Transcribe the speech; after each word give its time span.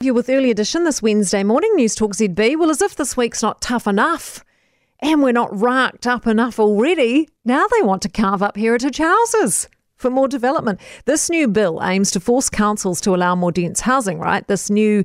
You 0.00 0.14
with 0.14 0.30
early 0.30 0.52
edition 0.52 0.84
this 0.84 1.02
Wednesday 1.02 1.42
morning, 1.42 1.72
News 1.74 1.96
Talk 1.96 2.12
ZB. 2.12 2.56
Well, 2.56 2.70
as 2.70 2.80
if 2.80 2.94
this 2.94 3.16
week's 3.16 3.42
not 3.42 3.60
tough 3.60 3.84
enough 3.88 4.44
and 5.00 5.24
we're 5.24 5.32
not 5.32 5.50
racked 5.60 6.06
up 6.06 6.24
enough 6.24 6.60
already, 6.60 7.28
now 7.44 7.66
they 7.66 7.82
want 7.82 8.02
to 8.02 8.08
carve 8.08 8.40
up 8.40 8.56
heritage 8.56 8.98
houses 8.98 9.68
for 9.96 10.08
more 10.08 10.28
development. 10.28 10.78
This 11.06 11.28
new 11.28 11.48
bill 11.48 11.80
aims 11.82 12.12
to 12.12 12.20
force 12.20 12.48
councils 12.48 13.00
to 13.00 13.12
allow 13.12 13.34
more 13.34 13.50
dense 13.50 13.80
housing, 13.80 14.20
right? 14.20 14.46
This 14.46 14.70
new 14.70 15.02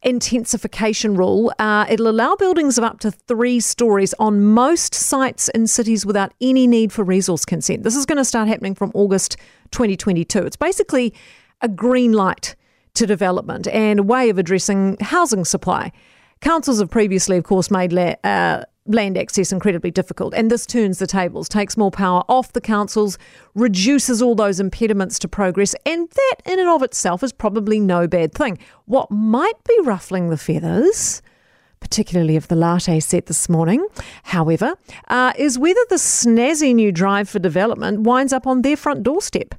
intensification 0.00 1.16
rule. 1.16 1.52
Uh, 1.58 1.84
it'll 1.90 2.08
allow 2.08 2.34
buildings 2.34 2.78
of 2.78 2.84
up 2.84 3.00
to 3.00 3.10
three 3.10 3.60
stories 3.60 4.14
on 4.18 4.42
most 4.42 4.94
sites 4.94 5.50
in 5.50 5.66
cities 5.66 6.06
without 6.06 6.32
any 6.40 6.66
need 6.66 6.94
for 6.94 7.04
resource 7.04 7.44
consent. 7.44 7.82
This 7.82 7.94
is 7.94 8.06
going 8.06 8.16
to 8.16 8.24
start 8.24 8.48
happening 8.48 8.74
from 8.74 8.90
August 8.94 9.36
2022. 9.72 10.38
It's 10.46 10.56
basically 10.56 11.12
a 11.60 11.68
green 11.68 12.14
light 12.14 12.56
to 12.94 13.06
development 13.06 13.68
and 13.68 14.00
a 14.00 14.02
way 14.02 14.30
of 14.30 14.38
addressing 14.38 14.96
housing 15.00 15.44
supply. 15.44 15.92
Councils 16.40 16.80
have 16.80 16.90
previously, 16.90 17.36
of 17.36 17.44
course, 17.44 17.70
made 17.70 17.92
la- 17.92 18.14
uh, 18.24 18.64
land 18.86 19.18
access 19.18 19.52
incredibly 19.52 19.90
difficult, 19.90 20.32
and 20.34 20.50
this 20.50 20.66
turns 20.66 20.98
the 20.98 21.06
tables, 21.06 21.48
takes 21.48 21.76
more 21.76 21.90
power 21.90 22.22
off 22.28 22.52
the 22.52 22.60
councils, 22.60 23.18
reduces 23.54 24.22
all 24.22 24.34
those 24.34 24.58
impediments 24.58 25.18
to 25.18 25.28
progress, 25.28 25.74
and 25.84 26.08
that 26.10 26.36
in 26.46 26.58
and 26.58 26.68
of 26.68 26.82
itself 26.82 27.22
is 27.22 27.32
probably 27.32 27.78
no 27.78 28.06
bad 28.06 28.34
thing. 28.34 28.58
What 28.86 29.10
might 29.10 29.62
be 29.68 29.78
ruffling 29.82 30.30
the 30.30 30.38
feathers 30.38 31.22
particularly 31.80 32.36
of 32.36 32.46
the 32.48 32.54
latte 32.54 33.00
set 33.00 33.26
this 33.26 33.48
morning, 33.48 33.84
however, 34.24 34.74
uh, 35.08 35.32
is 35.36 35.58
whether 35.58 35.80
the 35.88 35.96
snazzy 35.96 36.74
new 36.74 36.92
drive 36.92 37.28
for 37.28 37.38
development 37.38 38.00
winds 38.00 38.32
up 38.32 38.46
on 38.46 38.62
their 38.62 38.76
front 38.76 39.02
doorstep. 39.02 39.54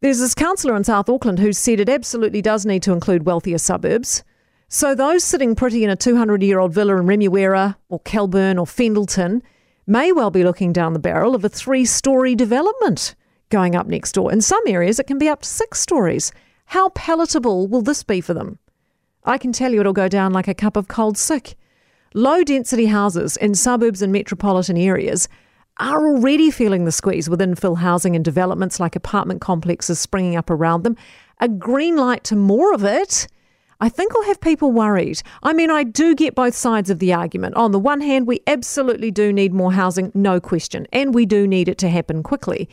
There's 0.00 0.18
this 0.18 0.34
councillor 0.34 0.76
in 0.76 0.84
South 0.84 1.08
Auckland 1.08 1.38
who 1.38 1.52
said 1.52 1.80
it 1.80 1.88
absolutely 1.88 2.42
does 2.42 2.66
need 2.66 2.82
to 2.82 2.92
include 2.92 3.24
wealthier 3.24 3.58
suburbs. 3.58 4.22
So 4.68 4.94
those 4.94 5.24
sitting 5.24 5.54
pretty 5.54 5.84
in 5.84 5.90
a 5.90 5.96
200 5.96 6.42
year 6.42 6.58
old 6.58 6.74
villa 6.74 6.96
in 6.96 7.06
Remuera 7.06 7.76
or 7.88 8.00
Kelburn 8.00 8.58
or 8.58 8.66
Fendalton 8.66 9.40
may 9.86 10.12
well 10.12 10.30
be 10.30 10.44
looking 10.44 10.72
down 10.72 10.92
the 10.92 10.98
barrel 10.98 11.34
of 11.34 11.44
a 11.44 11.48
three 11.48 11.84
story 11.84 12.34
development 12.34 13.14
going 13.48 13.74
up 13.74 13.86
next 13.86 14.12
door. 14.12 14.30
In 14.32 14.40
some 14.40 14.62
areas, 14.66 14.98
it 14.98 15.06
can 15.06 15.18
be 15.18 15.28
up 15.28 15.42
to 15.42 15.48
six 15.48 15.80
stories. 15.80 16.30
How 16.66 16.90
palatable 16.90 17.68
will 17.68 17.82
this 17.82 18.02
be 18.02 18.20
for 18.20 18.34
them? 18.34 18.58
I 19.24 19.38
can 19.38 19.52
tell 19.52 19.72
you 19.72 19.80
it'll 19.80 19.92
go 19.92 20.08
down 20.08 20.32
like 20.32 20.48
a 20.48 20.54
cup 20.54 20.76
of 20.76 20.88
cold 20.88 21.16
sick. 21.16 21.56
Low 22.12 22.42
density 22.42 22.86
houses 22.86 23.36
in 23.36 23.54
suburbs 23.54 24.02
and 24.02 24.12
metropolitan 24.12 24.76
areas 24.76 25.28
are 25.78 26.06
already 26.06 26.50
feeling 26.50 26.84
the 26.84 26.92
squeeze 26.92 27.28
with 27.28 27.40
infill 27.40 27.78
housing 27.78 28.16
and 28.16 28.24
developments 28.24 28.80
like 28.80 28.96
apartment 28.96 29.40
complexes 29.40 29.98
springing 29.98 30.36
up 30.36 30.50
around 30.50 30.82
them. 30.82 30.96
A 31.40 31.48
green 31.48 31.96
light 31.96 32.24
to 32.24 32.36
more 32.36 32.72
of 32.72 32.82
it, 32.82 33.28
I 33.78 33.90
think 33.90 34.14
will 34.14 34.24
have 34.24 34.40
people 34.40 34.72
worried. 34.72 35.22
I 35.42 35.52
mean, 35.52 35.70
I 35.70 35.84
do 35.84 36.14
get 36.14 36.34
both 36.34 36.54
sides 36.54 36.88
of 36.88 36.98
the 36.98 37.12
argument. 37.12 37.56
On 37.56 37.72
the 37.72 37.78
one 37.78 38.00
hand, 38.00 38.26
we 38.26 38.40
absolutely 38.46 39.10
do 39.10 39.32
need 39.32 39.52
more 39.52 39.72
housing, 39.72 40.10
no 40.14 40.40
question, 40.40 40.86
and 40.92 41.14
we 41.14 41.26
do 41.26 41.46
need 41.46 41.68
it 41.68 41.76
to 41.78 41.90
happen 41.90 42.22
quickly 42.22 42.70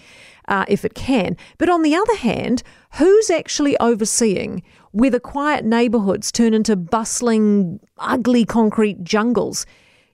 uh, 0.48 0.64
if 0.70 0.86
it 0.86 0.94
can. 0.94 1.36
But 1.58 1.70
on 1.70 1.82
the 1.82 1.96
other 1.96 2.16
hand, 2.16 2.64
who's 2.94 3.30
actually 3.30 3.78
overseeing 3.80 4.64
whether 4.92 5.20
quiet 5.20 5.66
neighbourhoods 5.66 6.32
turn 6.32 6.54
into 6.54 6.78
bustling, 6.78 7.82
ugly 7.98 8.46
concrete 8.46 9.04
jungles? 9.04 9.66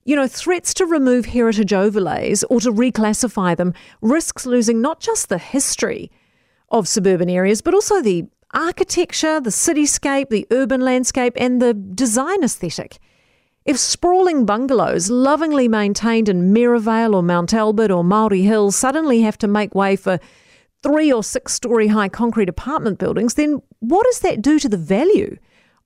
You 0.10 0.16
know, 0.16 0.28
threats 0.28 0.74
to 0.74 0.88
remove 0.88 1.28
heritage 1.28 1.72
overlays 1.72 2.44
or 2.46 2.60
to 2.60 2.72
reclassify 2.72 3.56
them 3.56 3.76
risks 4.02 4.44
losing 4.44 4.82
not 4.82 5.00
just 5.00 5.30
the 5.30 5.38
history 5.38 6.10
of 6.70 6.88
suburban 6.88 7.30
areas, 7.30 7.62
but 7.62 7.76
also 7.76 8.02
the 8.02 8.26
architecture, 8.56 9.40
the 9.40 9.52
cityscape, 9.52 10.30
the 10.30 10.48
urban 10.50 10.82
landscape, 10.82 11.34
and 11.38 11.62
the 11.62 11.76
design 11.76 12.44
aesthetic. 12.44 12.98
If 13.66 13.78
sprawling 13.78 14.48
bungalows, 14.48 15.12
lovingly 15.12 15.68
maintained 15.68 16.28
in 16.28 16.54
Merivale 16.54 17.14
or 17.14 17.22
Mount 17.22 17.54
Albert 17.54 17.92
or 17.92 18.04
Maori 18.04 18.42
Hills, 18.42 18.76
suddenly 18.76 19.22
have 19.22 19.38
to 19.38 19.48
make 19.48 19.76
way 19.76 19.96
for 19.96 20.20
three 20.82 21.14
or 21.14 21.24
six 21.24 21.54
story 21.54 21.86
high 21.86 22.10
concrete 22.10 22.50
apartment 22.50 22.98
buildings, 22.98 23.36
then 23.36 23.62
what 23.78 24.06
does 24.06 24.22
that 24.22 24.42
do 24.42 24.58
to 24.58 24.70
the 24.70 24.76
value 24.76 25.38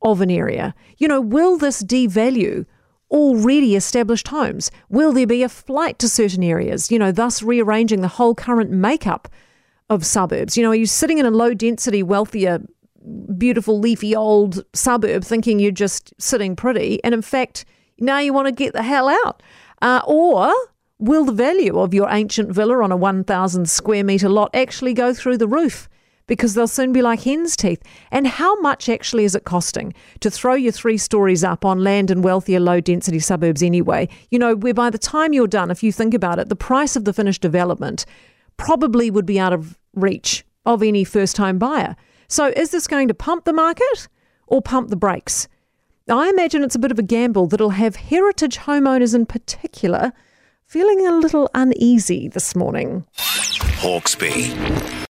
of 0.02 0.22
an 0.22 0.32
area? 0.32 0.74
You 0.98 1.10
know, 1.10 1.20
will 1.20 1.58
this 1.58 1.84
devalue 1.84 2.66
already 3.14 3.76
established 3.76 4.28
homes? 4.28 4.72
Will 4.90 5.14
there 5.14 5.28
be 5.28 5.44
a 5.44 5.50
flight 5.50 6.00
to 6.00 6.10
certain 6.10 6.44
areas, 6.44 6.92
you 6.92 6.98
know, 7.00 7.12
thus 7.12 7.44
rearranging 7.44 8.02
the 8.02 8.08
whole 8.08 8.34
current 8.34 8.72
makeup 8.72 9.30
of 9.90 10.06
suburbs? 10.06 10.58
You 10.58 10.64
know, 10.64 10.72
are 10.72 10.76
you 10.76 10.88
sitting 10.88 11.20
in 11.20 11.26
a 11.26 11.32
low 11.32 11.54
density, 11.54 12.02
wealthier, 12.02 12.60
beautiful, 13.38 13.80
leafy 13.80 14.16
old 14.16 14.66
suburb 14.74 15.24
thinking 15.24 15.60
you're 15.60 15.72
just 15.72 16.14
sitting 16.20 16.56
pretty, 16.56 17.02
and 17.04 17.14
in 17.14 17.22
fact, 17.22 17.66
now 18.00 18.18
you 18.18 18.34
want 18.34 18.48
to 18.48 18.52
get 18.52 18.74
the 18.74 18.84
hell 18.84 19.08
out? 19.08 19.44
Uh, 19.82 20.02
or 20.08 20.52
will 20.98 21.26
the 21.26 21.32
value 21.32 21.80
of 21.80 21.94
your 21.94 22.10
ancient 22.10 22.52
villa 22.52 22.82
on 22.82 22.92
a 22.92 22.98
1,000 22.98 23.70
square 23.70 24.04
metre 24.04 24.30
lot 24.30 24.50
actually 24.56 24.94
go 24.94 25.14
through 25.14 25.38
the 25.38 25.48
roof? 25.48 25.88
Because 26.28 26.54
they'll 26.54 26.68
soon 26.68 26.94
be 26.94 27.02
like 27.02 27.22
hen's 27.22 27.56
teeth. 27.56 27.82
And 28.12 28.28
how 28.28 28.60
much 28.62 28.90
actually 28.90 29.26
is 29.26 29.36
it 29.36 29.44
costing 29.44 29.94
to 30.22 30.32
throw 30.32 30.54
your 30.54 30.72
three 30.72 30.98
stories 30.98 31.44
up 31.44 31.66
on 31.66 31.84
land 31.84 32.10
in 32.12 32.22
wealthier, 32.22 32.60
low 32.60 32.80
density 32.80 33.20
suburbs 33.20 33.64
anyway? 33.64 34.10
You 34.32 34.40
know, 34.40 34.56
where 34.56 34.74
by 34.74 34.90
the 34.90 34.98
time 34.98 35.34
you're 35.34 35.48
done, 35.48 35.72
if 35.72 35.84
you 35.84 35.92
think 35.92 36.14
about 36.14 36.40
it, 36.40 36.50
the 36.50 36.56
price 36.56 36.96
of 36.96 37.06
the 37.06 37.14
finished 37.14 37.42
development 37.42 38.06
probably 38.58 39.10
would 39.12 39.26
be 39.26 39.40
out 39.40 39.54
of 39.54 39.78
reach 39.94 40.46
of 40.66 40.82
any 40.82 41.04
first 41.04 41.36
time 41.36 41.58
buyer. 41.58 41.96
So 42.28 42.48
is 42.56 42.72
this 42.72 42.88
going 42.88 43.08
to 43.10 43.14
pump 43.14 43.46
the 43.46 43.54
market 43.54 44.08
or 44.48 44.62
pump 44.62 44.90
the 44.90 44.96
brakes? 44.96 45.48
I 46.10 46.30
imagine 46.30 46.64
it's 46.64 46.76
a 46.76 46.80
bit 46.80 46.92
of 46.92 47.00
a 47.00 47.04
gamble 47.04 47.48
that'll 47.48 47.72
have 47.72 47.96
heritage 47.96 48.58
homeowners 48.58 49.16
in 49.16 49.26
particular 49.26 50.12
feeling 50.66 51.06
a 51.06 51.12
little 51.12 51.50
uneasy 51.54 52.28
this 52.28 52.56
morning. 52.56 53.06
Hawkesby. 53.16 55.02